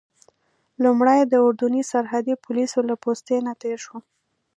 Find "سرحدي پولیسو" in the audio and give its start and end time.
1.91-2.79